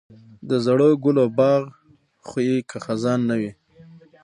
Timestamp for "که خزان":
2.69-3.19